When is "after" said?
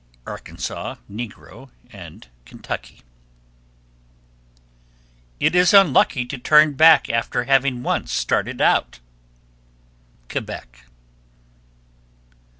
7.11-7.43